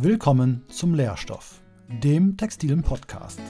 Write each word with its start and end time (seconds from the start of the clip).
Willkommen 0.00 0.62
zum 0.68 0.94
Lehrstoff, 0.94 1.60
dem 1.88 2.36
textilen 2.36 2.82
Podcast. 2.82 3.40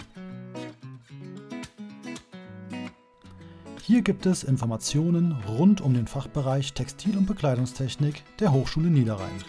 Hier 3.83 4.01
gibt 4.01 4.25
es 4.25 4.45
Informationen 4.45 5.33
rund 5.47 5.83
um 5.83 5.93
den 5.93 6.07
Fachbereich 6.07 6.73
Textil- 6.73 7.19
und 7.19 7.27
Bekleidungstechnik 7.27 8.23
der 8.41 8.51
Hochschule 8.51 8.89
Niederrhein. 8.89 9.45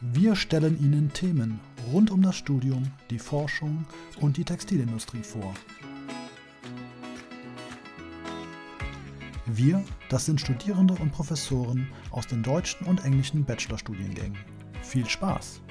Wir 0.00 0.34
stellen 0.34 0.80
Ihnen 0.80 1.12
Themen 1.12 1.60
rund 1.92 2.10
um 2.10 2.22
das 2.22 2.36
Studium, 2.36 2.84
die 3.10 3.18
Forschung 3.18 3.84
und 4.22 4.38
die 4.38 4.44
Textilindustrie 4.44 5.22
vor. 5.22 5.52
Wir, 9.46 9.82
das 10.08 10.26
sind 10.26 10.40
Studierende 10.40 10.94
und 10.94 11.12
Professoren 11.12 11.88
aus 12.10 12.26
den 12.26 12.42
deutschen 12.42 12.84
und 12.86 13.04
englischen 13.04 13.44
Bachelorstudiengängen. 13.44 14.36
Viel 14.82 15.08
Spaß! 15.08 15.62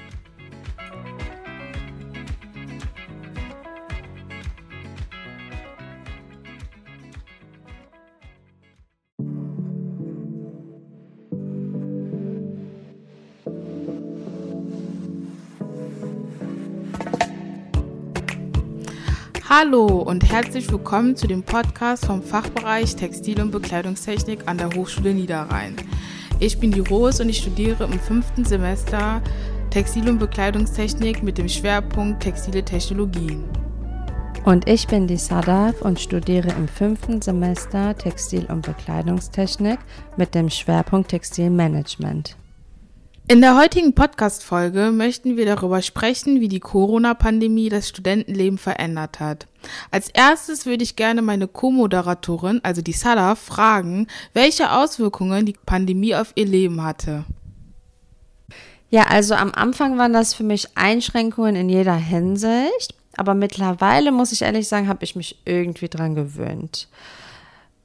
Hallo 19.47 19.85
und 19.85 20.27
herzlich 20.31 20.71
willkommen 20.71 21.15
zu 21.15 21.27
dem 21.27 21.43
Podcast 21.43 22.07
vom 22.07 22.23
Fachbereich 22.23 22.95
Textil- 22.95 23.39
und 23.39 23.51
Bekleidungstechnik 23.51 24.47
an 24.47 24.57
der 24.57 24.71
Hochschule 24.71 25.13
Niederrhein. 25.13 25.75
Ich 26.39 26.59
bin 26.59 26.71
die 26.71 26.79
Rose 26.79 27.21
und 27.21 27.29
ich 27.29 27.37
studiere 27.37 27.83
im 27.83 27.99
fünften 27.99 28.43
Semester 28.43 29.21
Textil- 29.69 30.09
und 30.09 30.17
Bekleidungstechnik 30.17 31.21
mit 31.21 31.37
dem 31.37 31.47
Schwerpunkt 31.47 32.23
Textile 32.23 32.65
Technologien. 32.65 33.43
Und 34.45 34.67
ich 34.67 34.87
bin 34.87 35.05
die 35.05 35.17
Sadaf 35.17 35.79
und 35.83 35.99
studiere 35.99 36.49
im 36.49 36.67
fünften 36.67 37.21
Semester 37.21 37.95
Textil- 37.95 38.47
und 38.47 38.65
Bekleidungstechnik 38.65 39.77
mit 40.17 40.33
dem 40.33 40.49
Schwerpunkt 40.49 41.09
Textilmanagement. 41.09 42.35
In 43.27 43.41
der 43.41 43.57
heutigen 43.57 43.95
Podcast-Folge 43.95 44.91
möchten 44.91 45.35
wir 45.35 45.47
darüber 45.47 45.81
sprechen, 45.81 46.41
wie 46.41 46.47
die 46.47 46.59
Corona-Pandemie 46.59 47.69
das 47.69 47.89
Studentenleben 47.89 48.59
verändert 48.59 49.19
hat. 49.19 49.47
Als 49.89 50.09
erstes 50.09 50.67
würde 50.67 50.83
ich 50.83 50.95
gerne 50.95 51.23
meine 51.23 51.47
Co-Moderatorin, 51.47 52.59
also 52.61 52.83
die 52.83 52.93
Sada, 52.93 53.33
fragen, 53.33 54.05
welche 54.33 54.71
Auswirkungen 54.71 55.47
die 55.47 55.55
Pandemie 55.65 56.13
auf 56.13 56.33
ihr 56.35 56.45
Leben 56.45 56.83
hatte. 56.83 57.25
Ja, 58.91 59.05
also 59.07 59.33
am 59.33 59.51
Anfang 59.55 59.97
waren 59.97 60.13
das 60.13 60.35
für 60.35 60.43
mich 60.43 60.77
Einschränkungen 60.77 61.55
in 61.55 61.67
jeder 61.67 61.95
Hinsicht, 61.95 62.93
aber 63.17 63.33
mittlerweile 63.33 64.11
muss 64.11 64.33
ich 64.33 64.43
ehrlich 64.43 64.67
sagen, 64.67 64.87
habe 64.87 65.03
ich 65.03 65.15
mich 65.15 65.41
irgendwie 65.45 65.89
dran 65.89 66.13
gewöhnt. 66.13 66.89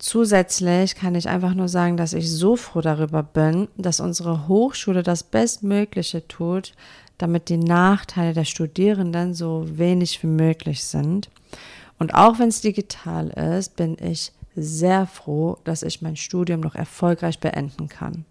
Zusätzlich 0.00 0.94
kann 0.94 1.14
ich 1.14 1.28
einfach 1.28 1.52
nur 1.52 1.68
sagen, 1.68 1.98
dass 1.98 2.14
ich 2.14 2.30
so 2.30 2.56
froh 2.56 2.80
darüber 2.80 3.22
bin, 3.22 3.68
dass 3.76 4.00
unsere 4.00 4.48
Hochschule 4.48 5.02
das 5.02 5.22
Bestmögliche 5.22 6.26
tut, 6.26 6.72
damit 7.18 7.50
die 7.50 7.58
Nachteile 7.58 8.32
der 8.32 8.46
Studierenden 8.46 9.34
so 9.34 9.66
wenig 9.68 10.22
wie 10.22 10.28
möglich 10.28 10.84
sind. 10.84 11.28
Und 11.98 12.14
auch 12.14 12.38
wenn 12.38 12.48
es 12.48 12.62
digital 12.62 13.28
ist, 13.28 13.76
bin 13.76 13.98
ich 14.00 14.32
sehr 14.56 15.06
froh, 15.06 15.58
dass 15.64 15.82
ich 15.82 16.00
mein 16.00 16.16
Studium 16.16 16.60
noch 16.60 16.74
erfolgreich 16.74 17.38
beenden 17.38 17.90
kann. 17.90 18.24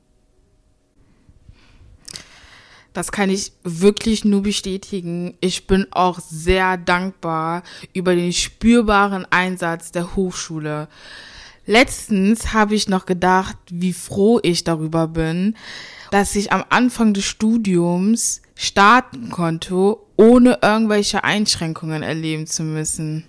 Das 2.94 3.12
kann 3.12 3.30
ich 3.30 3.52
wirklich 3.64 4.26
nur 4.26 4.42
bestätigen. 4.42 5.38
Ich 5.40 5.68
bin 5.68 5.86
auch 5.92 6.18
sehr 6.20 6.78
dankbar 6.78 7.62
über 7.94 8.16
den 8.16 8.34
spürbaren 8.34 9.28
Einsatz 9.30 9.92
der 9.92 10.16
Hochschule. 10.16 10.88
Letztens 11.70 12.52
habe 12.52 12.74
ich 12.74 12.90
noch 12.90 13.06
gedacht, 13.06 13.56
wie 13.70 13.94
froh 13.94 14.40
ich 14.42 14.64
darüber 14.64 15.08
bin, 15.08 15.56
dass 16.10 16.36
ich 16.36 16.52
am 16.52 16.64
Anfang 16.70 17.14
des 17.14 17.26
Studiums 17.26 18.42
starten 18.56 19.30
konnte, 19.30 19.96
ohne 20.18 20.58
irgendwelche 20.64 21.24
Einschränkungen 21.24 22.02
erleben 22.02 22.48
zu 22.48 22.64
müssen. 22.64 23.26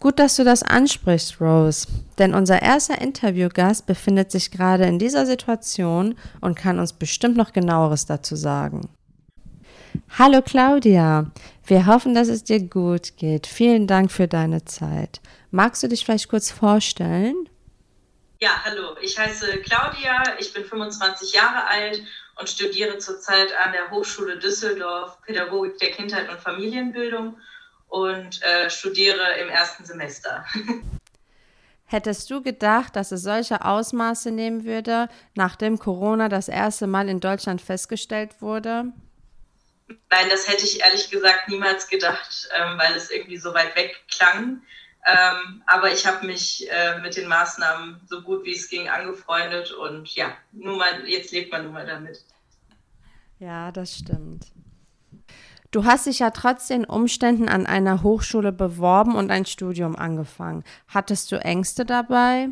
Gut, 0.00 0.18
dass 0.18 0.36
du 0.36 0.44
das 0.44 0.62
ansprichst, 0.62 1.40
Rose, 1.40 1.86
denn 2.18 2.34
unser 2.34 2.60
erster 2.60 3.00
Interviewgast 3.00 3.86
befindet 3.86 4.30
sich 4.30 4.50
gerade 4.50 4.84
in 4.84 4.98
dieser 4.98 5.24
Situation 5.24 6.16
und 6.42 6.56
kann 6.56 6.78
uns 6.78 6.92
bestimmt 6.92 7.38
noch 7.38 7.54
genaueres 7.54 8.04
dazu 8.04 8.36
sagen. 8.36 8.90
Hallo 10.18 10.42
Claudia, 10.42 11.30
wir 11.64 11.86
hoffen, 11.86 12.12
dass 12.14 12.28
es 12.28 12.44
dir 12.44 12.60
gut 12.60 13.16
geht. 13.16 13.46
Vielen 13.46 13.86
Dank 13.86 14.12
für 14.12 14.28
deine 14.28 14.66
Zeit. 14.66 15.22
Magst 15.50 15.82
du 15.82 15.88
dich 15.88 16.04
vielleicht 16.04 16.28
kurz 16.28 16.50
vorstellen? 16.50 17.48
Ja, 18.38 18.62
hallo, 18.64 18.96
ich 19.02 19.18
heiße 19.18 19.58
Claudia, 19.58 20.22
ich 20.38 20.52
bin 20.52 20.64
25 20.64 21.32
Jahre 21.32 21.66
alt 21.66 22.02
und 22.36 22.48
studiere 22.48 22.98
zurzeit 22.98 23.52
an 23.58 23.72
der 23.72 23.90
Hochschule 23.90 24.38
Düsseldorf 24.38 25.20
Pädagogik 25.22 25.78
der 25.78 25.90
Kindheit 25.90 26.30
und 26.30 26.40
Familienbildung 26.40 27.36
und 27.88 28.42
äh, 28.42 28.70
studiere 28.70 29.38
im 29.40 29.48
ersten 29.48 29.84
Semester. 29.84 30.46
Hättest 31.84 32.30
du 32.30 32.40
gedacht, 32.40 32.94
dass 32.94 33.10
es 33.10 33.22
solche 33.22 33.64
Ausmaße 33.64 34.30
nehmen 34.30 34.64
würde, 34.64 35.08
nachdem 35.34 35.80
Corona 35.80 36.28
das 36.28 36.48
erste 36.48 36.86
Mal 36.86 37.08
in 37.08 37.18
Deutschland 37.18 37.60
festgestellt 37.60 38.40
wurde? 38.40 38.92
Nein, 40.08 40.28
das 40.30 40.48
hätte 40.48 40.64
ich 40.64 40.80
ehrlich 40.80 41.10
gesagt 41.10 41.48
niemals 41.48 41.88
gedacht, 41.88 42.48
ähm, 42.56 42.78
weil 42.78 42.94
es 42.94 43.10
irgendwie 43.10 43.38
so 43.38 43.52
weit 43.54 43.74
weg 43.74 44.04
klang. 44.08 44.62
Ähm, 45.06 45.62
aber 45.66 45.92
ich 45.92 46.06
habe 46.06 46.26
mich 46.26 46.70
äh, 46.70 46.98
mit 47.00 47.16
den 47.16 47.26
Maßnahmen 47.26 48.00
so 48.06 48.20
gut 48.22 48.44
wie 48.44 48.54
es 48.54 48.68
ging 48.68 48.88
angefreundet 48.88 49.72
und 49.72 50.14
ja, 50.14 50.36
nun 50.52 50.78
mal, 50.78 51.08
jetzt 51.08 51.32
lebt 51.32 51.50
man 51.52 51.64
nun 51.64 51.72
mal 51.72 51.86
damit. 51.86 52.24
Ja, 53.38 53.72
das 53.72 53.96
stimmt. 53.96 54.48
Du 55.70 55.84
hast 55.84 56.06
dich 56.06 56.18
ja 56.18 56.30
trotz 56.30 56.66
den 56.66 56.84
Umständen 56.84 57.48
an 57.48 57.64
einer 57.64 58.02
Hochschule 58.02 58.52
beworben 58.52 59.14
und 59.14 59.30
ein 59.30 59.46
Studium 59.46 59.96
angefangen. 59.96 60.64
Hattest 60.88 61.30
du 61.32 61.36
Ängste 61.36 61.84
dabei? 61.84 62.48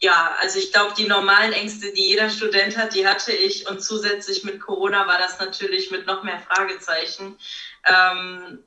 Ja, 0.00 0.34
also 0.40 0.58
ich 0.58 0.72
glaube, 0.72 0.94
die 0.98 1.06
normalen 1.06 1.52
Ängste, 1.52 1.92
die 1.92 2.08
jeder 2.08 2.28
Student 2.28 2.76
hat, 2.76 2.94
die 2.94 3.06
hatte 3.06 3.32
ich. 3.32 3.68
Und 3.70 3.82
zusätzlich 3.82 4.44
mit 4.44 4.60
Corona 4.60 5.06
war 5.06 5.18
das 5.18 5.38
natürlich 5.38 5.90
mit 5.90 6.06
noch 6.06 6.24
mehr 6.24 6.40
Fragezeichen. 6.40 7.38
Ähm, 7.86 8.58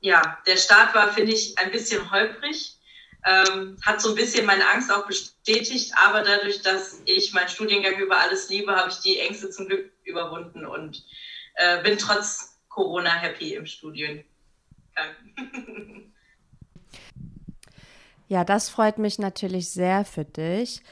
ja, 0.00 0.38
der 0.46 0.56
Start 0.56 0.94
war, 0.94 1.12
finde 1.12 1.32
ich, 1.32 1.58
ein 1.58 1.70
bisschen 1.70 2.10
holprig. 2.10 2.74
Ähm, 3.24 3.76
hat 3.82 4.00
so 4.00 4.10
ein 4.10 4.14
bisschen 4.14 4.46
meine 4.46 4.68
Angst 4.68 4.92
auch 4.92 5.06
bestätigt, 5.06 5.92
aber 5.96 6.22
dadurch, 6.22 6.62
dass 6.62 7.02
ich 7.06 7.32
meinen 7.32 7.48
Studiengang 7.48 7.98
über 7.98 8.18
alles 8.18 8.48
liebe, 8.50 8.76
habe 8.76 8.90
ich 8.90 8.98
die 8.98 9.18
Ängste 9.18 9.50
zum 9.50 9.66
Glück 9.66 9.90
überwunden 10.04 10.64
und 10.64 11.04
äh, 11.54 11.82
bin 11.82 11.98
trotz 11.98 12.60
Corona 12.68 13.10
happy 13.10 13.54
im 13.54 13.66
Studiengang. 13.66 14.24
Ja, 18.28 18.44
das 18.44 18.68
freut 18.68 18.98
mich 18.98 19.18
natürlich 19.18 19.70
sehr 19.70 20.04
für 20.04 20.24
dich. 20.24 20.82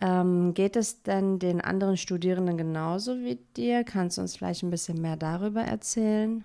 Ähm, 0.00 0.54
geht 0.54 0.74
es 0.74 1.02
denn 1.02 1.38
den 1.38 1.60
anderen 1.60 1.96
Studierenden 1.96 2.58
genauso 2.58 3.18
wie 3.18 3.36
dir? 3.56 3.84
Kannst 3.84 4.18
du 4.18 4.22
uns 4.22 4.36
vielleicht 4.36 4.64
ein 4.64 4.70
bisschen 4.70 5.00
mehr 5.00 5.16
darüber 5.16 5.62
erzählen? 5.62 6.44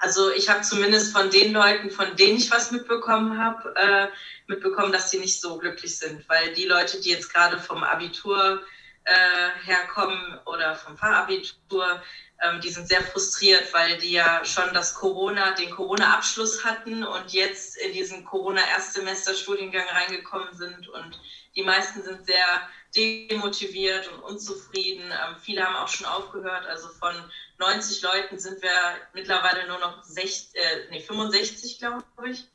Also 0.00 0.30
ich 0.30 0.48
habe 0.48 0.62
zumindest 0.62 1.12
von 1.12 1.30
den 1.30 1.52
Leuten, 1.52 1.90
von 1.90 2.16
denen 2.16 2.38
ich 2.38 2.50
was 2.50 2.70
mitbekommen 2.70 3.38
habe, 3.38 3.74
äh, 3.76 4.08
mitbekommen, 4.46 4.92
dass 4.92 5.10
sie 5.10 5.18
nicht 5.18 5.38
so 5.38 5.58
glücklich 5.58 5.98
sind, 5.98 6.26
weil 6.26 6.54
die 6.54 6.64
Leute, 6.64 7.00
die 7.02 7.10
jetzt 7.10 7.32
gerade 7.32 7.58
vom 7.58 7.84
Abitur 7.84 8.62
äh, 9.04 9.50
herkommen 9.64 10.38
oder 10.44 10.74
vom 10.76 10.96
Fachabitur, 10.96 12.02
ähm, 12.42 12.60
die 12.60 12.70
sind 12.70 12.88
sehr 12.88 13.02
frustriert, 13.02 13.72
weil 13.72 13.98
die 13.98 14.12
ja 14.12 14.44
schon 14.44 14.72
das 14.72 14.94
Corona, 14.94 15.52
den 15.52 15.70
Corona-Abschluss 15.70 16.64
hatten 16.64 17.04
und 17.04 17.32
jetzt 17.32 17.76
in 17.76 17.92
diesen 17.92 18.24
Corona-Erstsemester-Studiengang 18.24 19.86
reingekommen 19.88 20.52
sind 20.54 20.88
und 20.88 21.20
die 21.56 21.62
meisten 21.62 22.02
sind 22.02 22.24
sehr 22.24 22.68
demotiviert 22.96 24.08
und 24.12 24.20
unzufrieden. 24.20 25.10
Ähm, 25.10 25.36
viele 25.40 25.64
haben 25.64 25.76
auch 25.76 25.88
schon 25.88 26.06
aufgehört. 26.06 26.66
Also 26.66 26.88
von 26.88 27.14
90 27.58 28.02
Leuten 28.02 28.38
sind 28.38 28.62
wir 28.62 28.70
mittlerweile 29.12 29.66
nur 29.68 29.78
noch 29.78 30.02
60, 30.02 30.56
äh, 30.56 30.88
nee, 30.90 31.00
65, 31.00 31.78
glaube 31.78 32.04
ich. 32.30 32.46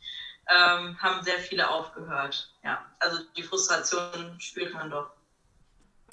Ähm, 0.47 1.01
haben 1.01 1.24
sehr 1.24 1.39
viele 1.39 1.69
aufgehört. 1.69 2.53
Ja, 2.63 2.86
also 3.00 3.18
die 3.36 3.44
Frustration 3.44 4.39
spürt 4.39 4.74
man 4.74 4.92
doch 4.92 5.09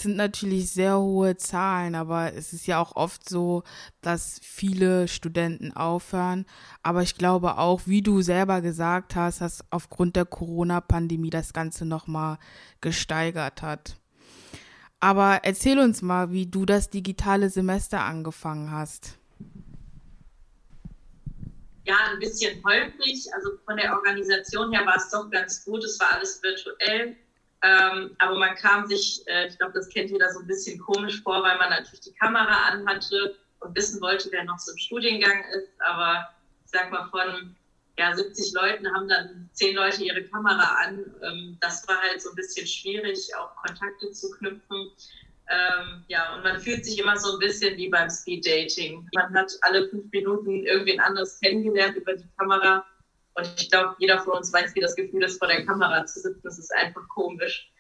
sind 0.03 0.17
natürlich 0.17 0.71
sehr 0.71 0.99
hohe 0.99 1.37
Zahlen, 1.37 1.95
aber 1.95 2.35
es 2.35 2.53
ist 2.53 2.67
ja 2.67 2.81
auch 2.81 2.97
oft 2.97 3.29
so, 3.29 3.63
dass 4.01 4.41
viele 4.43 5.09
Studenten 5.09 5.73
aufhören. 5.73 6.47
Aber 6.83 7.03
ich 7.03 7.17
glaube 7.17 7.59
auch, 7.59 7.83
wie 7.87 8.03
du 8.03 8.23
selber 8.23 8.61
gesagt 8.61 9.17
hast, 9.17 9.41
dass 9.41 9.65
aufgrund 9.71 10.17
der 10.17 10.25
Corona-Pandemie 10.25 11.31
das 11.31 11.53
Ganze 11.53 11.85
nochmal 11.85 12.39
gesteigert 12.81 13.63
hat. 13.63 13.97
Aber 15.01 15.41
erzähl 15.43 15.79
uns 15.79 16.01
mal, 16.01 16.31
wie 16.31 16.47
du 16.47 16.65
das 16.65 16.91
digitale 16.91 17.51
Semester 17.51 18.03
angefangen 18.03 18.71
hast. 18.71 19.19
Ja, 21.85 21.97
ein 22.13 22.21
bisschen 22.21 22.63
holprig. 22.65 23.27
Also 23.35 23.51
von 23.65 23.77
der 23.77 23.93
Organisation 23.95 24.73
her 24.73 24.87
war 24.87 24.97
es 24.97 25.11
doch 25.11 25.29
ganz 25.31 25.65
gut. 25.65 25.83
Es 25.83 25.99
war 25.99 26.13
alles 26.13 26.41
virtuell. 26.43 27.17
Ähm, 27.63 28.17
aber 28.19 28.39
man 28.39 28.55
kam 28.57 28.87
sich, 28.87 29.23
äh, 29.27 29.47
ich 29.47 29.59
glaube, 29.59 29.75
das 29.75 29.89
kennt 29.89 30.11
jeder 30.11 30.29
so 30.31 30.41
ein 30.41 30.47
bisschen 30.47 30.81
komisch 30.81 31.23
vor, 31.23 31.43
weil 31.43 31.59
man 31.59 31.71
natürlich 31.71 32.01
die 32.01 32.15
Kamera 32.15 32.71
anhatte 32.71 33.37
und 33.61 33.77
wissen 33.77 34.01
wollte, 34.01 34.29
wer 34.33 34.45
noch 34.45 34.59
so 34.59 34.73
im 34.73 34.79
Studiengang 34.79 35.45
ist. 35.57 35.71
Aber 35.81 36.29
ich 36.65 36.71
sag 36.73 36.91
mal, 36.91 37.09
von 37.11 37.55
ja, 37.99 38.15
70 38.15 38.53
Leuten 38.55 38.93
haben 38.93 39.09
dann 39.09 39.49
10 39.53 39.77
Leute 39.77 40.03
ihre 40.03 40.25
Kamera 40.25 40.77
an. 40.85 41.05
Ähm, 41.23 41.57
das 41.61 41.87
war 41.87 42.01
halt 42.01 42.21
so 42.21 42.31
ein 42.31 42.37
bisschen 42.37 42.67
schwierig, 42.67 43.31
auch 43.37 43.55
Kontakte 43.57 44.11
zu 44.11 44.31
knüpfen. 44.33 44.91
Ähm, 45.49 46.05
ja, 46.09 46.35
und 46.35 46.45
man 46.45 46.59
fühlt 46.61 46.85
sich 46.85 46.99
immer 46.99 47.17
so 47.17 47.35
ein 47.35 47.39
bisschen 47.39 47.77
wie 47.77 47.89
beim 47.89 48.09
Speed 48.09 48.47
Dating. 48.47 49.07
Man 49.15 49.35
hat 49.35 49.53
alle 49.63 49.89
fünf 49.89 50.11
Minuten 50.11 50.65
irgendwen 50.65 51.01
anderes 51.01 51.39
kennengelernt 51.41 51.97
über 51.97 52.15
die 52.15 52.29
Kamera. 52.39 52.85
Und 53.35 53.51
ich 53.59 53.71
glaube, 53.71 53.95
jeder 53.99 54.21
von 54.21 54.35
uns 54.35 54.53
weiß, 54.53 54.75
wie 54.75 54.81
das 54.81 54.95
Gefühl 54.95 55.23
ist, 55.25 55.39
vor 55.39 55.49
der 55.49 55.65
Kamera 55.65 56.05
zu 56.05 56.21
sitzen. 56.21 56.41
Das 56.43 56.59
ist 56.59 56.73
einfach 56.75 57.07
komisch. 57.09 57.71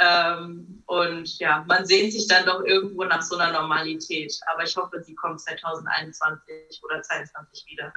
Ähm, 0.00 0.82
und 0.86 1.38
ja, 1.38 1.64
man 1.68 1.84
sehnt 1.86 2.12
sich 2.12 2.26
dann 2.26 2.46
doch 2.46 2.62
irgendwo 2.64 3.04
nach 3.04 3.22
so 3.22 3.36
einer 3.36 3.52
Normalität. 3.52 4.34
Aber 4.52 4.64
ich 4.64 4.76
hoffe, 4.76 5.02
sie 5.02 5.14
kommt 5.14 5.40
2021 5.40 6.82
oder 6.82 7.02
2022 7.02 7.66
wieder. 7.70 7.92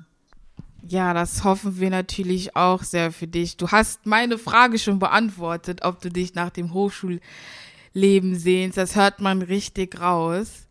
Ja, 0.83 1.13
das 1.13 1.43
hoffen 1.43 1.79
wir 1.79 1.89
natürlich 1.89 2.55
auch 2.55 2.83
sehr 2.83 3.11
für 3.11 3.27
dich. 3.27 3.57
Du 3.57 3.69
hast 3.69 4.05
meine 4.05 4.37
Frage 4.37 4.79
schon 4.79 4.99
beantwortet, 4.99 5.83
ob 5.83 5.99
du 6.01 6.09
dich 6.09 6.35
nach 6.35 6.49
dem 6.49 6.73
Hochschulleben 6.73 8.35
sehnst. 8.35 8.77
Das 8.77 8.95
hört 8.95 9.19
man 9.19 9.41
richtig 9.41 9.99
raus. 9.99 10.67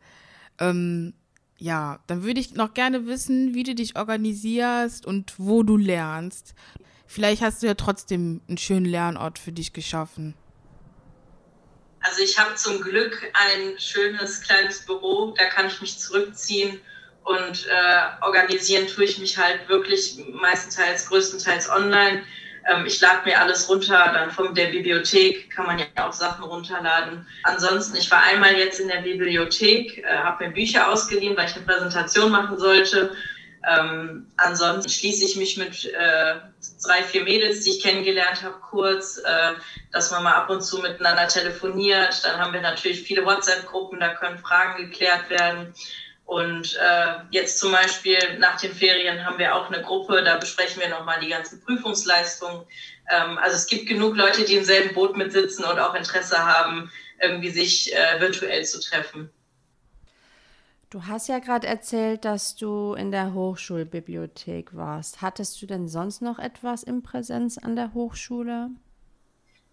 Ähm, 0.58 1.12
ja, 1.58 2.00
dann 2.06 2.23
würde 2.23 2.41
ich 2.41 2.55
noch 2.55 2.75
gerne 2.75 3.06
wissen, 3.06 3.55
wie 3.55 3.62
du 3.62 3.75
dich 3.75 3.97
organisierst 3.97 5.06
und 5.06 5.35
wo 5.38 5.62
du 5.62 5.76
lernst. 5.76 6.55
Vielleicht 7.06 7.43
hast 7.43 7.62
du 7.62 7.67
ja 7.67 7.75
trotzdem 7.75 8.43
einen 8.49 8.58
schönen 8.58 8.87
Lernort 8.87 9.38
für 9.38 9.53
dich 9.53 9.73
geschaffen. 9.73 10.35
Also 12.00 12.23
ich 12.23 12.38
habe 12.38 12.55
zum 12.55 12.81
Glück 12.81 13.32
ein 13.32 13.79
schönes 13.79 14.43
kleines 14.43 14.85
Büro, 14.85 15.35
da 15.37 15.47
kann 15.47 15.67
ich 15.67 15.81
mich 15.81 15.99
zurückziehen 15.99 16.81
und 17.25 17.67
äh, 17.67 18.25
organisieren 18.25 18.87
tue 18.87 19.05
ich 19.05 19.19
mich 19.19 19.37
halt 19.37 19.69
wirklich 19.69 20.17
meistenteils, 20.32 21.08
größtenteils 21.08 21.69
online. 21.69 22.23
Ähm, 22.66 22.84
ich 22.86 23.00
lade 23.00 23.20
mir 23.24 23.40
alles 23.40 23.68
runter, 23.68 24.10
dann 24.12 24.30
von 24.30 24.54
der 24.54 24.66
Bibliothek 24.66 25.50
kann 25.50 25.66
man 25.66 25.78
ja 25.78 25.86
auch 25.96 26.12
Sachen 26.12 26.44
runterladen. 26.44 27.26
Ansonsten, 27.44 27.96
ich 27.96 28.10
war 28.10 28.22
einmal 28.22 28.56
jetzt 28.56 28.80
in 28.80 28.88
der 28.88 29.02
Bibliothek, 29.02 29.98
äh, 29.98 30.18
habe 30.18 30.46
mir 30.46 30.52
Bücher 30.52 30.90
ausgeliehen, 30.90 31.36
weil 31.36 31.46
ich 31.46 31.56
eine 31.56 31.64
Präsentation 31.64 32.30
machen 32.30 32.58
sollte. 32.58 33.14
Ähm, 33.68 34.30
ansonsten 34.36 34.88
schließe 34.88 35.24
ich 35.24 35.36
mich 35.36 35.56
mit 35.56 35.86
äh, 35.86 36.36
drei, 36.84 37.02
vier 37.02 37.24
Mädels, 37.24 37.64
die 37.64 37.70
ich 37.70 37.82
kennengelernt 37.82 38.42
habe, 38.42 38.54
kurz, 38.70 39.19
äh, 39.19 39.54
dass 39.92 40.10
man 40.12 40.22
mal 40.22 40.34
ab 40.34 40.50
und 40.50 40.62
zu 40.62 40.78
miteinander 40.78 41.26
telefoniert. 41.26 42.24
Dann 42.24 42.38
haben 42.38 42.52
wir 42.52 42.60
natürlich 42.60 43.02
viele 43.02 43.24
WhatsApp-Gruppen, 43.24 43.98
da 43.98 44.14
können 44.14 44.38
Fragen 44.38 44.90
geklärt 44.90 45.30
werden. 45.30 45.74
Und 46.26 46.76
äh, 46.82 47.14
jetzt 47.31 47.61
zum 47.61 47.70
Beispiel 47.70 48.19
nach 48.38 48.61
den 48.61 48.75
Ferien 48.75 49.25
haben 49.25 49.38
wir 49.38 49.55
auch 49.55 49.70
eine 49.70 49.81
Gruppe, 49.81 50.25
da 50.25 50.37
besprechen 50.37 50.82
wir 50.82 50.88
nochmal 50.88 51.20
die 51.20 51.28
ganzen 51.28 51.62
Prüfungsleistungen. 51.62 52.62
Ähm, 53.08 53.38
also 53.38 53.55
es 53.55 53.69
gibt 53.69 53.87
genug 53.87 54.17
Leute, 54.17 54.44
die 54.44 54.56
im 54.56 54.64
selben 54.64 54.93
Boot 54.93 55.17
mitsitzen 55.17 55.64
und 55.64 55.78
auch 55.78 55.94
Interesse 55.94 56.44
haben, 56.44 56.90
irgendwie 57.23 57.50
sich 57.50 57.94
äh, 57.94 58.20
virtuell 58.20 58.64
zu 58.64 58.81
treffen. 58.81 59.31
Du 60.90 61.05
hast 61.05 61.28
ja 61.28 61.38
gerade 61.38 61.69
erzählt, 61.69 62.25
dass 62.25 62.56
du 62.56 62.94
in 62.94 63.12
der 63.12 63.32
Hochschulbibliothek 63.32 64.75
warst. 64.75 65.22
Hattest 65.22 65.62
du 65.62 65.67
denn 65.67 65.87
sonst 65.87 66.22
noch 66.22 66.40
etwas 66.40 66.82
in 66.82 67.05
Präsenz 67.05 67.56
an 67.56 67.76
der 67.76 67.94
Hochschule? 67.94 68.70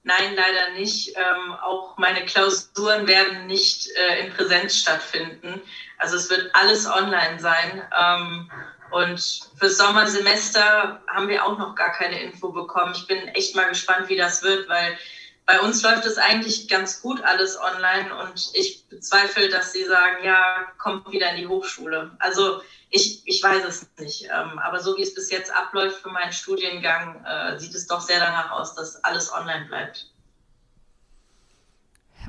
Nein, 0.04 0.36
leider 0.36 0.72
nicht. 0.78 1.16
Ähm, 1.16 1.54
auch 1.62 1.98
meine 1.98 2.26
Klausuren 2.26 3.08
werden 3.08 3.48
nicht 3.48 3.88
äh, 3.96 4.20
in 4.20 4.34
Präsenz 4.34 4.76
stattfinden. 4.76 5.62
Also 5.98 6.18
es 6.18 6.30
wird 6.30 6.54
alles 6.54 6.86
online 6.86 7.40
sein. 7.40 7.82
Ähm, 7.98 8.52
und 8.92 9.50
fürs 9.58 9.78
Sommersemester 9.78 11.02
haben 11.08 11.30
wir 11.30 11.46
auch 11.46 11.58
noch 11.58 11.74
gar 11.76 11.92
keine 11.94 12.22
Info 12.22 12.52
bekommen. 12.52 12.94
Ich 12.96 13.08
bin 13.08 13.28
echt 13.30 13.56
mal 13.56 13.70
gespannt, 13.70 14.10
wie 14.10 14.18
das 14.18 14.44
wird, 14.44 14.68
weil 14.68 14.98
bei 15.45 15.60
uns 15.60 15.81
läuft 15.84 16.06
es 16.06 16.18
eigentlich 16.18 16.69
ganz 16.69 17.01
gut 17.01 17.22
alles 17.22 17.60
online 17.60 18.16
und 18.16 18.51
ich 18.54 18.88
bezweifle, 18.88 19.50
dass 19.50 19.74
sie 19.74 19.84
sagen, 19.84 20.24
ja, 20.24 20.68
kommt 20.78 21.12
wieder 21.12 21.31
in 21.31 21.38
die 21.38 21.48
Hochschule. 21.48 22.16
Also 22.19 22.62
ich, 22.90 23.22
ich 23.25 23.44
weiß 23.44 23.66
es 23.66 23.90
nicht. 24.00 24.25
Ähm, 24.25 24.60
aber 24.60 24.80
so 24.80 24.95
wie 24.98 25.01
es 25.01 25.13
bis 25.13 25.31
jetzt 25.31 25.51
abläuft 25.54 26.01
für 26.01 26.10
meinen 26.10 26.31
Studiengang, 26.31 27.25
äh, 27.25 27.60
sieht 27.60 27.75
es 27.75 27.88
doch 27.88 28.01
sehr 28.01 28.19
danach 28.19 28.51
aus, 28.51 28.75
dass 28.75 29.04
alles 29.04 29.34
online 29.34 29.66
bleibt. 29.66 30.10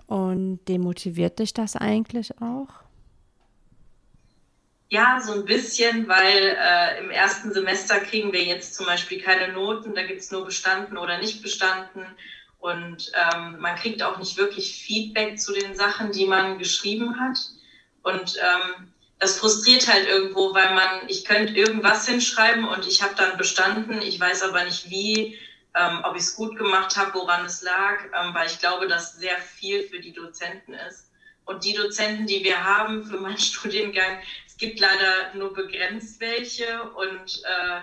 Und 0.06 0.64
demotiviert 0.66 1.38
dich 1.38 1.54
das 1.54 1.76
eigentlich 1.76 2.40
auch? 2.40 2.68
Ja, 4.88 5.20
so 5.20 5.32
ein 5.32 5.44
bisschen, 5.44 6.08
weil 6.08 6.56
äh, 6.58 6.98
im 6.98 7.10
ersten 7.10 7.52
Semester 7.52 8.00
kriegen 8.00 8.32
wir 8.32 8.44
jetzt 8.44 8.74
zum 8.74 8.86
Beispiel 8.86 9.20
keine 9.20 9.52
Noten, 9.52 9.94
da 9.94 10.04
gibt 10.04 10.20
es 10.20 10.30
nur 10.30 10.44
bestanden 10.44 10.96
oder 10.96 11.18
nicht 11.18 11.42
bestanden. 11.42 12.06
Und 12.64 13.12
ähm, 13.12 13.58
man 13.60 13.76
kriegt 13.76 14.02
auch 14.02 14.16
nicht 14.16 14.38
wirklich 14.38 14.82
Feedback 14.86 15.38
zu 15.38 15.52
den 15.52 15.74
Sachen, 15.74 16.12
die 16.12 16.24
man 16.24 16.58
geschrieben 16.58 17.20
hat. 17.20 17.36
Und 18.02 18.38
ähm, 18.38 18.90
das 19.18 19.38
frustriert 19.38 19.86
halt 19.86 20.08
irgendwo, 20.08 20.54
weil 20.54 20.74
man, 20.74 21.06
ich 21.08 21.26
könnte 21.26 21.52
irgendwas 21.52 22.08
hinschreiben 22.08 22.64
und 22.66 22.86
ich 22.86 23.02
habe 23.02 23.14
dann 23.16 23.36
bestanden, 23.36 24.00
ich 24.00 24.18
weiß 24.18 24.44
aber 24.44 24.64
nicht 24.64 24.88
wie, 24.88 25.38
ähm, 25.74 26.00
ob 26.04 26.16
ich 26.16 26.22
es 26.22 26.36
gut 26.36 26.56
gemacht 26.56 26.96
habe, 26.96 27.12
woran 27.12 27.44
es 27.44 27.60
lag, 27.60 28.02
ähm, 28.18 28.32
weil 28.32 28.46
ich 28.46 28.58
glaube, 28.58 28.88
dass 28.88 29.12
sehr 29.12 29.36
viel 29.36 29.82
für 29.82 30.00
die 30.00 30.14
Dozenten 30.14 30.72
ist. 30.88 31.10
Und 31.44 31.64
die 31.64 31.74
Dozenten, 31.74 32.26
die 32.26 32.44
wir 32.44 32.64
haben 32.64 33.04
für 33.04 33.18
meinen 33.18 33.36
Studiengang, 33.52 34.20
es 34.46 34.56
gibt 34.56 34.80
leider 34.80 35.34
nur 35.34 35.52
begrenzt 35.52 36.18
welche 36.18 36.82
und 36.92 37.42
äh, 37.44 37.80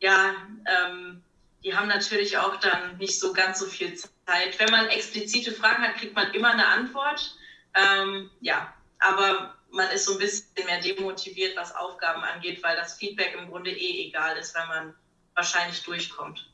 ja, 0.00 0.34
ähm, 0.66 1.22
die 1.68 1.76
haben 1.76 1.88
natürlich 1.88 2.38
auch 2.38 2.56
dann 2.56 2.96
nicht 2.96 3.20
so 3.20 3.34
ganz 3.34 3.58
so 3.58 3.66
viel 3.66 3.94
Zeit. 3.94 4.58
Wenn 4.58 4.70
man 4.70 4.88
explizite 4.88 5.52
Fragen 5.52 5.82
hat, 5.82 5.96
kriegt 5.96 6.14
man 6.14 6.32
immer 6.32 6.50
eine 6.50 6.66
Antwort. 6.66 7.36
Ähm, 7.74 8.30
ja, 8.40 8.72
aber 8.98 9.54
man 9.70 9.90
ist 9.90 10.06
so 10.06 10.12
ein 10.12 10.18
bisschen 10.18 10.46
mehr 10.64 10.80
demotiviert, 10.80 11.58
was 11.58 11.76
Aufgaben 11.76 12.22
angeht, 12.22 12.62
weil 12.62 12.74
das 12.74 12.94
Feedback 12.94 13.36
im 13.38 13.50
Grunde 13.50 13.70
eh 13.70 14.06
egal 14.08 14.38
ist, 14.38 14.54
weil 14.54 14.66
man 14.66 14.94
wahrscheinlich 15.34 15.82
durchkommt. 15.82 16.50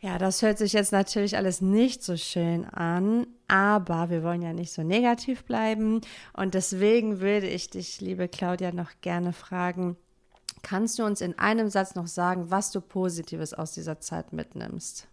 Ja, 0.00 0.18
das 0.18 0.42
hört 0.42 0.58
sich 0.58 0.72
jetzt 0.72 0.90
natürlich 0.90 1.36
alles 1.36 1.60
nicht 1.60 2.02
so 2.02 2.16
schön 2.16 2.64
an, 2.64 3.28
aber 3.46 4.10
wir 4.10 4.24
wollen 4.24 4.42
ja 4.42 4.52
nicht 4.52 4.72
so 4.72 4.82
negativ 4.82 5.44
bleiben. 5.44 6.00
Und 6.32 6.54
deswegen 6.54 7.20
würde 7.20 7.46
ich 7.46 7.70
dich, 7.70 8.00
liebe 8.00 8.26
Claudia, 8.26 8.72
noch 8.72 8.90
gerne 9.00 9.32
fragen, 9.32 9.96
Kannst 10.62 10.98
du 10.98 11.04
uns 11.04 11.20
in 11.20 11.38
einem 11.38 11.68
Satz 11.70 11.94
noch 11.94 12.06
sagen, 12.06 12.50
was 12.50 12.70
du 12.70 12.80
Positives 12.80 13.54
aus 13.54 13.72
dieser 13.72 14.00
Zeit 14.00 14.32
mitnimmst? 14.32 15.06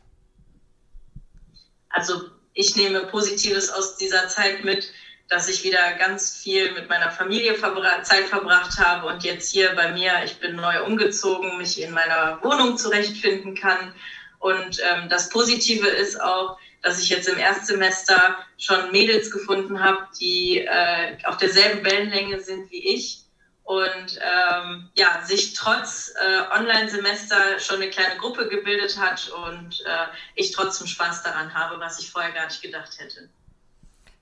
Also 1.90 2.30
ich 2.54 2.76
nehme 2.76 3.02
Positives 3.08 3.70
aus 3.70 3.98
dieser 3.98 4.28
Zeit 4.28 4.64
mit, 4.64 4.92
dass 5.30 5.50
ich 5.50 5.64
wieder 5.64 5.94
ganz 5.94 6.38
viel 6.38 6.72
mit 6.74 6.90
meiner 6.90 7.12
Familie 7.12 7.56
verbra 7.56 8.04
Zeit 8.04 8.26
verbracht 8.26 8.78
habe 8.78 9.08
und 9.08 9.24
jetzt 9.24 9.52
hier 9.52 9.74
bei 9.76 9.92
mir, 9.92 10.24
ich 10.24 10.40
bin 10.40 10.56
neu 10.56 10.84
umgezogen, 10.84 11.58
mich 11.58 11.82
in 11.82 11.92
meiner 11.92 12.40
Wohnung 12.44 12.78
zurechtfinden 12.78 13.56
kann. 13.56 13.94
Und 14.40 14.80
ähm, 14.80 15.10
das 15.10 15.30
Positive 15.30 15.88
ist 15.88 16.22
auch, 16.22 16.58
dass 16.84 17.02
ich 17.02 17.10
jetzt 17.10 17.28
im 17.28 17.38
Erstsemester 17.38 18.38
schon 18.58 18.92
Mädels 18.92 19.32
gefunden 19.32 19.84
habe, 19.84 20.08
die 20.20 20.60
äh, 20.60 21.18
auf 21.26 21.38
derselben 21.38 21.84
Wellenlänge 21.84 22.40
sind 22.40 22.70
wie 22.72 22.96
ich 22.96 23.27
und 23.68 24.18
ähm, 24.22 24.90
ja, 24.96 25.22
sich 25.26 25.54
trotz 25.54 26.14
äh, 26.16 26.58
Online-Semester 26.58 27.60
schon 27.60 27.82
eine 27.82 27.90
kleine 27.90 28.18
Gruppe 28.18 28.48
gebildet 28.48 28.98
hat 28.98 29.30
und 29.30 29.82
äh, 29.82 30.06
ich 30.36 30.54
trotzdem 30.54 30.88
Spaß 30.88 31.24
daran 31.24 31.54
habe, 31.54 31.78
was 31.78 32.00
ich 32.00 32.10
vorher 32.10 32.32
gar 32.32 32.46
nicht 32.46 32.62
gedacht 32.62 32.98
hätte. 32.98 33.28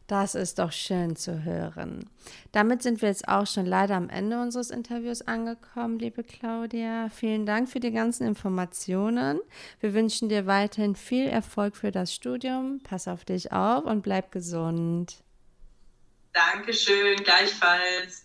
Das 0.08 0.34
ist 0.34 0.58
doch 0.58 0.72
schön 0.72 1.16
zu 1.16 1.44
hören. 1.44 2.10
Damit 2.54 2.82
sind 2.82 3.04
wir 3.04 3.10
jetzt 3.10 3.28
auch 3.28 3.46
schon 3.46 3.68
leider 3.68 3.96
am 3.96 4.10
Ende 4.10 4.42
unseres 4.42 4.72
Interviews 4.72 5.22
angekommen, 5.22 6.00
liebe 6.00 6.24
Claudia. 6.24 7.10
Vielen 7.10 7.46
Dank 7.46 7.70
für 7.70 7.80
die 7.80 7.92
ganzen 7.92 8.26
Informationen. 8.26 9.40
Wir 9.80 9.94
wünschen 9.94 10.28
dir 10.28 10.48
weiterhin 10.48 10.96
viel 10.96 11.28
Erfolg 11.28 11.76
für 11.76 11.92
das 11.92 12.12
Studium. 12.12 12.82
Pass 12.84 13.08
auf 13.08 13.26
dich 13.26 13.52
auf 13.52 13.86
und 13.86 14.02
bleib 14.02 14.32
gesund. 14.32 15.18
Dankeschön, 16.34 17.24
gleichfalls. 17.24 18.25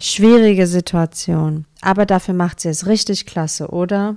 Schwierige 0.00 0.66
Situation. 0.66 1.66
Aber 1.80 2.06
dafür 2.06 2.34
macht 2.34 2.60
sie 2.60 2.68
es 2.68 2.86
richtig 2.86 3.26
klasse, 3.26 3.68
oder? 3.68 4.16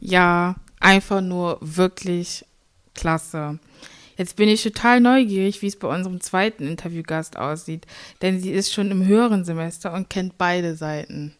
Ja, 0.00 0.56
einfach 0.80 1.20
nur 1.20 1.58
wirklich 1.60 2.44
Klasse. 2.94 3.58
Jetzt 4.16 4.34
bin 4.34 4.48
ich 4.48 4.64
total 4.64 5.00
neugierig, 5.00 5.62
wie 5.62 5.68
es 5.68 5.78
bei 5.78 5.86
unserem 5.86 6.20
zweiten 6.20 6.66
Interviewgast 6.66 7.36
aussieht, 7.36 7.86
denn 8.20 8.40
sie 8.40 8.50
ist 8.50 8.72
schon 8.72 8.90
im 8.90 9.06
höheren 9.06 9.44
Semester 9.44 9.92
und 9.92 10.10
kennt 10.10 10.36
beide 10.36 10.74
Seiten. 10.74 11.36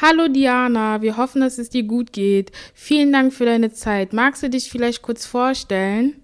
Hallo 0.00 0.28
Diana, 0.28 1.00
wir 1.00 1.16
hoffen, 1.16 1.40
dass 1.40 1.58
es 1.58 1.70
dir 1.70 1.84
gut 1.84 2.12
geht. 2.12 2.52
Vielen 2.74 3.12
Dank 3.12 3.32
für 3.32 3.46
deine 3.46 3.72
Zeit. 3.72 4.12
Magst 4.12 4.42
du 4.42 4.50
dich 4.50 4.68
vielleicht 4.68 5.00
kurz 5.00 5.24
vorstellen? 5.24 6.20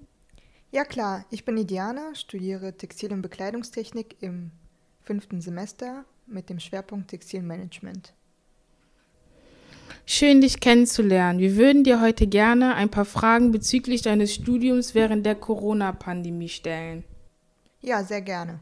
Ja 0.70 0.84
klar, 0.84 1.24
ich 1.30 1.46
bin 1.46 1.56
die 1.56 1.66
Diana, 1.66 2.14
studiere 2.14 2.76
Textil- 2.76 3.12
und 3.12 3.22
Bekleidungstechnik 3.22 4.16
im 4.20 4.50
fünften 5.08 5.40
Semester 5.40 6.04
mit 6.26 6.50
dem 6.50 6.60
Schwerpunkt 6.60 7.08
Textilmanagement. 7.08 8.12
Schön, 10.04 10.42
dich 10.42 10.60
kennenzulernen. 10.60 11.38
Wir 11.38 11.56
würden 11.56 11.82
dir 11.82 12.02
heute 12.02 12.26
gerne 12.26 12.74
ein 12.74 12.90
paar 12.90 13.06
Fragen 13.06 13.50
bezüglich 13.50 14.02
deines 14.02 14.34
Studiums 14.34 14.94
während 14.94 15.24
der 15.24 15.34
Corona-Pandemie 15.34 16.50
stellen. 16.50 17.04
Ja, 17.80 18.04
sehr 18.04 18.20
gerne. 18.20 18.60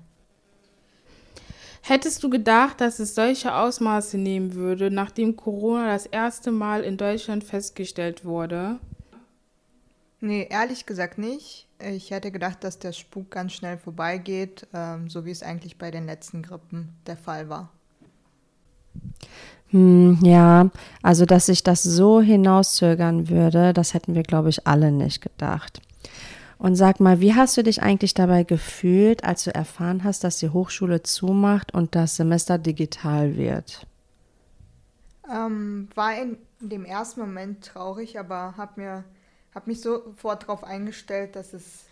Hättest 1.83 2.23
du 2.23 2.31
gedacht, 2.31 2.81
dass 2.81 3.01
es 3.01 3.17
solche 3.17 3.53
Ausmaße 3.53 4.17
nehmen 4.17 4.55
würde, 4.55 4.93
nachdem 4.93 5.35
Corona 5.35 5.89
das 5.89 6.07
erste 6.07 6.53
Mal 6.53 6.85
in 6.85 6.97
Deutschland 6.97 7.43
festgestellt 7.43 8.25
wurde? 8.25 8.79
Nee, 10.21 10.47
ehrlich 10.51 10.87
gesagt 10.87 11.19
nicht. 11.19 11.69
Ich 11.79 12.11
hätte 12.11 12.31
gedacht, 12.31 12.65
dass 12.65 12.79
der 12.79 12.93
Spuk 12.93 13.31
ganz 13.31 13.53
schnell 13.53 13.77
vorbeigeht, 13.77 14.67
ähm, 14.73 15.11
so 15.11 15.25
wie 15.25 15.31
es 15.31 15.43
eigentlich 15.43 15.77
bei 15.77 15.91
den 15.91 16.07
letzten 16.07 16.43
Grippen 16.43 16.97
der 17.07 17.19
Fall 17.19 17.49
war. 17.49 17.71
Hm, 19.69 20.19
ja, 20.23 20.71
also 21.03 21.27
dass 21.27 21.47
sich 21.47 21.63
das 21.63 21.83
so 21.83 22.21
hinauszögern 22.21 23.29
würde, 23.29 23.75
das 23.75 23.95
hätten 23.95 24.15
wir, 24.15 24.23
glaube 24.23 24.49
ich, 24.49 24.67
alle 24.67 24.91
nicht 24.91 25.21
gedacht. 25.21 25.83
Und 26.59 26.77
sag 26.77 27.01
mal, 27.01 27.21
wie 27.21 27.35
hast 27.35 27.57
du 27.59 27.63
dich 27.63 27.83
eigentlich 27.83 28.15
dabei 28.15 28.45
gefühlt, 28.45 29.25
als 29.25 29.45
du 29.45 29.55
erfahren 29.55 30.05
hast, 30.05 30.25
dass 30.25 30.39
die 30.39 30.49
Hochschule 30.49 31.03
zumacht 31.03 31.75
und 31.75 31.95
das 31.95 32.17
Semester 32.17 32.57
digital 32.57 33.37
wird? 33.37 33.87
Ähm, 35.31 35.89
war 35.95 36.15
in 36.15 36.39
dem 36.61 36.85
ersten 36.87 37.21
Moment 37.21 37.65
traurig, 37.65 38.19
aber 38.19 38.55
habe 38.57 38.81
mir 38.81 39.05
hab 39.57 39.67
mich 39.67 39.81
sofort 39.81 40.43
darauf 40.43 40.63
eingestellt, 40.65 41.35
dass 41.35 41.55
es 41.55 41.87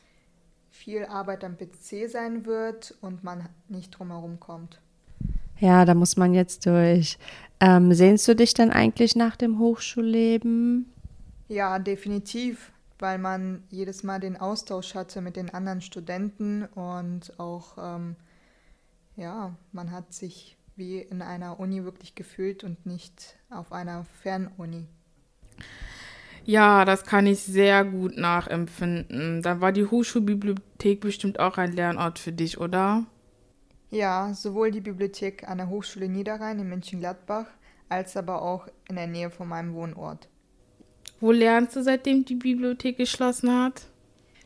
viel 0.70 1.06
Arbeit 1.06 1.44
am 1.44 1.56
PC 1.56 2.10
sein 2.10 2.44
wird 2.44 2.94
und 3.00 3.24
man 3.24 3.48
nicht 3.68 3.90
drumherum 3.98 4.38
kommt. 4.38 4.82
Ja, 5.58 5.86
da 5.86 5.94
muss 5.94 6.18
man 6.18 6.34
jetzt 6.34 6.66
durch. 6.66 7.18
Ähm, 7.60 7.94
sehnst 7.94 8.28
du 8.28 8.36
dich 8.36 8.52
denn 8.52 8.70
eigentlich 8.70 9.16
nach 9.16 9.36
dem 9.36 9.58
Hochschulleben? 9.58 10.92
Ja, 11.48 11.78
definitiv, 11.78 12.70
weil 12.98 13.16
man 13.16 13.62
jedes 13.70 14.02
Mal 14.02 14.20
den 14.20 14.36
Austausch 14.36 14.94
hatte 14.94 15.22
mit 15.22 15.36
den 15.36 15.48
anderen 15.48 15.80
Studenten 15.80 16.64
und 16.66 17.40
auch, 17.40 17.78
ähm, 17.78 18.16
ja, 19.16 19.56
man 19.72 19.90
hat 19.90 20.12
sich 20.12 20.58
wie 20.76 20.98
in 20.98 21.22
einer 21.22 21.58
Uni 21.58 21.82
wirklich 21.82 22.14
gefühlt 22.14 22.62
und 22.62 22.84
nicht 22.84 23.36
auf 23.48 23.72
einer 23.72 24.04
Fernuni. 24.20 24.86
Ja, 26.44 26.84
das 26.84 27.04
kann 27.04 27.26
ich 27.26 27.40
sehr 27.40 27.84
gut 27.84 28.16
nachempfinden. 28.18 29.42
Da 29.42 29.60
war 29.60 29.72
die 29.72 29.86
Hochschulbibliothek 29.86 31.00
bestimmt 31.00 31.40
auch 31.40 31.56
ein 31.56 31.72
Lernort 31.72 32.18
für 32.18 32.32
dich, 32.32 32.60
oder? 32.60 33.06
Ja, 33.90 34.34
sowohl 34.34 34.70
die 34.70 34.80
Bibliothek 34.80 35.48
an 35.48 35.58
der 35.58 35.68
Hochschule 35.68 36.08
Niederrhein 36.08 36.58
in 36.58 36.68
Mönchengladbach 36.68 37.46
als 37.88 38.16
aber 38.16 38.42
auch 38.42 38.68
in 38.88 38.96
der 38.96 39.06
Nähe 39.06 39.30
von 39.30 39.48
meinem 39.48 39.74
Wohnort. 39.74 40.28
Wo 41.20 41.32
lernst 41.32 41.76
du, 41.76 41.82
seitdem 41.82 42.24
die 42.24 42.34
Bibliothek 42.34 42.96
geschlossen 42.96 43.50
hat? 43.50 43.86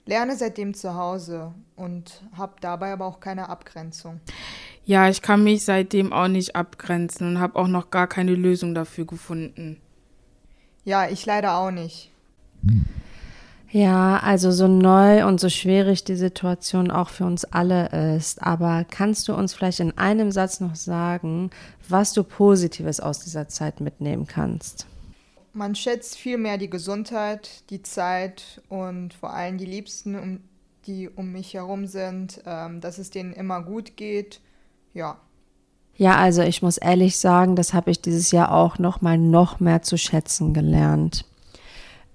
Lerne 0.07 0.37
seitdem 0.37 0.75
zu 0.75 0.95
Hause 0.95 1.55
und 1.77 2.23
habe 2.37 2.55
dabei 2.61 2.93
aber 2.93 3.07
auch 3.07 3.21
keine 3.21 3.49
Abgrenzung. 3.49 4.21
Ja, 4.85 5.09
ich 5.09 5.21
kann 5.21 5.45
mich 5.45 5.65
seitdem 5.65 6.13
auch 6.13 6.29
nicht 6.29 6.57
abgrenzen 6.57 7.27
und 7.29 7.41
habe 7.41 7.59
auch 7.59 7.69
noch 7.69 7.91
gar 7.91 8.07
keine 8.07 8.35
Lösung 8.35 8.75
dafür 8.75 9.07
gefunden. 9.07 9.81
Ja, 10.89 11.07
ich 11.07 11.27
leider 11.27 11.59
auch 11.59 11.71
nicht. 11.71 12.11
Ja, 13.71 14.21
also 14.21 14.51
so 14.51 14.69
neu 14.69 15.27
und 15.27 15.39
so 15.39 15.51
schwierig 15.51 16.03
die 16.05 16.17
Situation 16.17 16.91
auch 16.91 17.11
für 17.11 17.27
uns 17.27 17.45
alle 17.45 18.17
ist. 18.17 18.43
Aber 18.43 18.87
kannst 18.91 19.29
du 19.29 19.35
uns 19.35 19.53
vielleicht 19.53 19.81
in 19.81 19.99
einem 19.99 20.33
Satz 20.33 20.61
noch 20.61 20.77
sagen, 20.77 21.51
was 21.91 22.15
du 22.15 22.25
Positives 22.25 23.01
aus 23.01 23.19
dieser 23.19 23.49
Zeit 23.49 23.83
mitnehmen 23.83 24.27
kannst? 24.27 24.87
Man 25.53 25.75
schätzt 25.75 26.17
viel 26.17 26.39
mehr 26.39 26.57
die 26.57 26.71
Gesundheit, 26.71 27.69
die 27.69 27.83
Zeit 27.83 28.63
und 28.71 29.13
vor 29.13 29.35
allem 29.35 29.59
die 29.59 29.67
Liebsten, 29.67 30.43
die 30.87 31.11
um 31.11 31.33
mich 31.33 31.53
herum 31.53 31.87
sind, 31.87 32.41
ähm, 32.47 32.81
dass 32.81 32.97
es 32.97 33.11
denen 33.11 33.35
immer 33.35 33.63
gut 33.63 33.99
geht. 33.99 34.41
Ja. 34.95 35.21
Ja, 35.99 36.17
also 36.17 36.43
ich 36.43 36.63
muss 36.63 36.79
ehrlich 36.79 37.19
sagen, 37.19 37.57
das 37.57 37.75
habe 37.75 37.91
ich 37.91 38.01
dieses 38.01 38.31
Jahr 38.31 38.53
auch 38.53 38.79
noch 38.79 39.01
mal 39.01 39.19
noch 39.19 39.59
mehr 39.59 39.83
zu 39.83 39.99
schätzen 39.99 40.55
gelernt. 40.55 41.25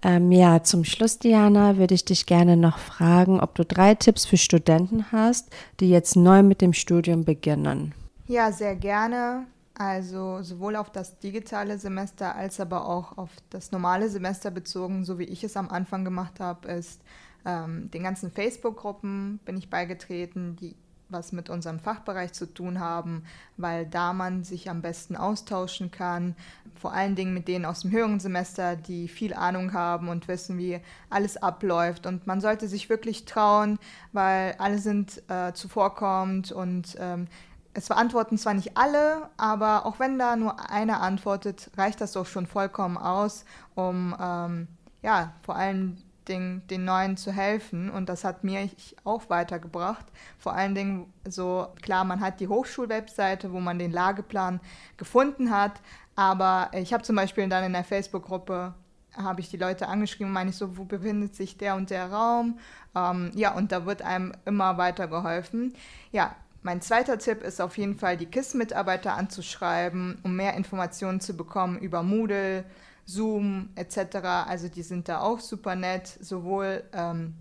Ähm, 0.01 0.31
ja, 0.31 0.63
zum 0.63 0.85
Schluss, 0.85 1.19
Diana, 1.19 1.77
würde 1.77 1.93
ich 1.93 2.05
dich 2.05 2.25
gerne 2.25 2.55
noch 2.55 2.77
fragen, 2.77 3.41
ob 3.41 3.55
du 3.55 3.65
drei 3.65 3.93
Tipps 3.93 4.25
für 4.25 4.37
Studenten 4.37 5.11
hast, 5.11 5.49
die 5.81 5.89
jetzt 5.89 6.15
neu 6.15 6.43
mit 6.43 6.61
dem 6.61 6.71
Studium 6.71 7.25
beginnen. 7.25 7.93
Ja, 8.27 8.53
sehr 8.53 8.77
gerne. 8.77 9.47
Also 9.75 10.41
sowohl 10.43 10.77
auf 10.77 10.89
das 10.89 11.19
digitale 11.19 11.77
Semester 11.77 12.35
als 12.35 12.61
aber 12.61 12.87
auch 12.87 13.17
auf 13.17 13.31
das 13.49 13.73
normale 13.73 14.07
Semester 14.07 14.49
bezogen, 14.49 15.03
so 15.03 15.19
wie 15.19 15.23
ich 15.25 15.43
es 15.43 15.57
am 15.57 15.69
Anfang 15.69 16.05
gemacht 16.05 16.39
habe, 16.39 16.69
ist 16.69 17.01
ähm, 17.45 17.91
den 17.91 18.03
ganzen 18.03 18.31
Facebook-Gruppen 18.31 19.39
bin 19.43 19.57
ich 19.57 19.69
beigetreten, 19.69 20.55
die 20.55 20.75
was 21.13 21.31
mit 21.31 21.49
unserem 21.49 21.79
Fachbereich 21.79 22.33
zu 22.33 22.51
tun 22.53 22.79
haben, 22.79 23.23
weil 23.55 23.85
da 23.85 24.11
man 24.13 24.43
sich 24.43 24.69
am 24.69 24.81
besten 24.81 25.15
austauschen 25.15 25.91
kann. 25.91 26.35
Vor 26.75 26.93
allen 26.93 27.15
Dingen 27.15 27.33
mit 27.33 27.47
denen 27.47 27.65
aus 27.65 27.81
dem 27.81 27.91
höheren 27.91 28.19
Semester, 28.19 28.75
die 28.75 29.07
viel 29.07 29.33
Ahnung 29.33 29.73
haben 29.73 30.09
und 30.09 30.27
wissen, 30.27 30.57
wie 30.57 30.81
alles 31.09 31.37
abläuft. 31.37 32.05
Und 32.05 32.27
man 32.27 32.41
sollte 32.41 32.67
sich 32.67 32.89
wirklich 32.89 33.25
trauen, 33.25 33.79
weil 34.11 34.55
alle 34.57 34.79
sind 34.79 35.21
äh, 35.29 35.53
zuvorkommend 35.53 36.51
und 36.51 36.97
ähm, 36.99 37.27
es 37.73 37.87
beantworten 37.87 38.37
zwar 38.37 38.53
nicht 38.53 38.77
alle, 38.77 39.29
aber 39.37 39.85
auch 39.85 39.99
wenn 39.99 40.19
da 40.19 40.35
nur 40.35 40.69
einer 40.69 41.01
antwortet, 41.01 41.71
reicht 41.77 42.01
das 42.01 42.11
doch 42.13 42.25
schon 42.25 42.45
vollkommen 42.45 42.97
aus, 42.97 43.45
um 43.75 44.15
ähm, 44.19 44.67
ja 45.01 45.33
vor 45.43 45.55
allem 45.55 45.97
den, 46.27 46.65
den 46.67 46.85
Neuen 46.85 47.17
zu 47.17 47.31
helfen. 47.31 47.89
Und 47.89 48.09
das 48.09 48.23
hat 48.23 48.43
mir 48.43 48.69
auch 49.03 49.29
weitergebracht. 49.29 50.05
Vor 50.37 50.53
allen 50.53 50.75
Dingen 50.75 51.13
so, 51.27 51.67
klar, 51.81 52.03
man 52.03 52.21
hat 52.21 52.39
die 52.39 52.47
Hochschulwebseite, 52.47 53.51
wo 53.51 53.59
man 53.59 53.79
den 53.79 53.91
Lageplan 53.91 54.59
gefunden 54.97 55.51
hat. 55.51 55.73
Aber 56.15 56.69
ich 56.73 56.93
habe 56.93 57.03
zum 57.03 57.15
Beispiel 57.15 57.47
dann 57.49 57.63
in 57.63 57.73
der 57.73 57.83
Facebook-Gruppe 57.83 58.73
habe 59.15 59.41
ich 59.41 59.49
die 59.49 59.57
Leute 59.57 59.87
angeschrieben, 59.87 60.33
meine 60.33 60.49
ich 60.49 60.55
so, 60.55 60.77
wo 60.77 60.85
befindet 60.85 61.35
sich 61.35 61.57
der 61.57 61.75
und 61.75 61.89
der 61.89 62.11
Raum? 62.11 62.57
Ähm, 62.95 63.31
ja, 63.35 63.53
und 63.53 63.71
da 63.71 63.85
wird 63.85 64.01
einem 64.01 64.33
immer 64.45 64.77
weiter 64.77 65.07
geholfen. 65.07 65.73
Ja, 66.11 66.35
mein 66.63 66.81
zweiter 66.81 67.17
Tipp 67.17 67.43
ist 67.43 67.61
auf 67.61 67.77
jeden 67.77 67.95
Fall, 67.95 68.17
die 68.17 68.25
KISS-Mitarbeiter 68.25 69.15
anzuschreiben, 69.15 70.19
um 70.23 70.35
mehr 70.35 70.55
Informationen 70.55 71.19
zu 71.19 71.35
bekommen 71.35 71.77
über 71.77 72.03
Moodle, 72.03 72.63
Zoom 73.05 73.69
etc. 73.75 74.15
Also 74.47 74.69
die 74.69 74.83
sind 74.83 75.09
da 75.09 75.21
auch 75.21 75.39
super 75.39 75.75
nett, 75.75 76.07
sowohl 76.21 76.83
ähm, 76.93 77.35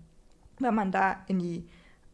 wenn 0.59 0.75
man 0.75 0.91
da 0.91 1.17
in 1.27 1.39
die 1.39 1.67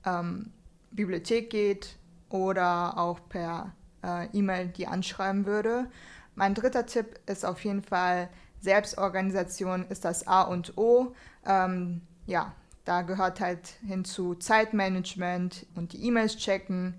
ähm, 0.05 0.51
Bibliothek 0.91 1.49
geht 1.49 1.97
oder 2.29 2.97
auch 2.97 3.19
per 3.27 3.73
äh, 4.03 4.27
E-Mail 4.33 4.67
die 4.67 4.87
anschreiben 4.87 5.45
würde. 5.45 5.89
Mein 6.35 6.53
dritter 6.53 6.85
Tipp 6.85 7.19
ist 7.25 7.45
auf 7.45 7.63
jeden 7.63 7.83
Fall, 7.83 8.29
Selbstorganisation 8.61 9.85
ist 9.89 10.05
das 10.05 10.27
A 10.27 10.43
und 10.43 10.77
O. 10.77 11.13
Ähm, 11.45 12.01
ja, 12.27 12.53
da 12.85 13.01
gehört 13.01 13.39
halt 13.39 13.75
hinzu 13.85 14.35
Zeitmanagement 14.35 15.65
und 15.75 15.93
die 15.93 16.05
E-Mails 16.05 16.37
checken. 16.37 16.95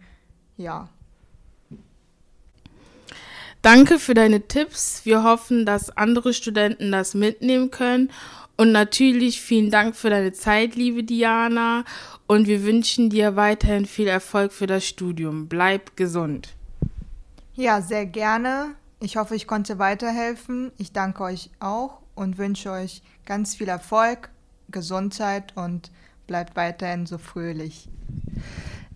Ja, 0.57 0.89
Danke 3.63 3.99
für 3.99 4.15
deine 4.15 4.49
Tipps. 4.49 5.03
Wir 5.05 5.23
hoffen, 5.23 5.67
dass 5.67 5.95
andere 5.97 6.33
Studenten 6.33 6.93
das 6.93 7.15
mitnehmen 7.15 7.71
können. 7.71 8.11
Und 8.57 8.73
natürlich 8.73 9.41
vielen 9.41 9.71
Dank 9.71 9.97
für 9.97 10.11
deine 10.11 10.33
Zeit, 10.33 10.77
liebe 10.77 11.05
Diana. 11.05 11.85
Und 12.27 12.47
wir 12.47 12.65
wünschen 12.65 13.11
dir 13.11 13.37
weiterhin 13.37 13.85
viel 13.85 14.09
Erfolg 14.09 14.53
für 14.53 14.67
das 14.67 14.87
Studium. 14.87 15.49
Bleib 15.49 15.97
gesund. 15.97 16.55
Ja, 17.55 17.83
sehr 17.83 18.07
gerne. 18.07 18.75
Ich 19.01 19.17
hoffe, 19.17 19.35
ich 19.35 19.47
konnte 19.47 19.79
weiterhelfen. 19.79 20.73
Ich 20.79 20.93
danke 20.93 21.23
euch 21.25 21.51
auch 21.59 22.01
und 22.15 22.39
wünsche 22.39 22.71
euch 22.71 23.03
ganz 23.27 23.55
viel 23.55 23.69
Erfolg, 23.69 24.31
Gesundheit 24.71 25.57
und 25.57 25.91
bleibt 26.27 26.57
weiterhin 26.57 27.07
so 27.07 27.19
fröhlich. 27.19 27.89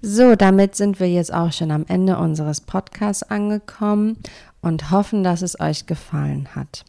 So, 0.06 0.36
damit 0.36 0.76
sind 0.76 1.00
wir 1.00 1.08
jetzt 1.08 1.32
auch 1.32 1.50
schon 1.50 1.70
am 1.70 1.86
Ende 1.88 2.18
unseres 2.18 2.60
Podcasts 2.60 3.22
angekommen 3.22 4.18
und 4.60 4.90
hoffen, 4.90 5.24
dass 5.24 5.40
es 5.40 5.58
euch 5.58 5.86
gefallen 5.86 6.46
hat. 6.54 6.84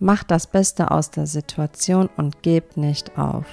Macht 0.00 0.32
das 0.32 0.48
Beste 0.48 0.90
aus 0.90 1.12
der 1.12 1.28
Situation 1.28 2.10
und 2.16 2.42
gebt 2.42 2.76
nicht 2.76 3.16
auf. 3.16 3.46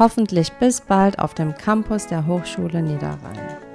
Hoffentlich 0.00 0.50
bis 0.54 0.80
bald 0.80 1.20
auf 1.20 1.32
dem 1.32 1.54
Campus 1.54 2.08
der 2.08 2.26
Hochschule 2.26 2.82
Niederrhein. 2.82 3.69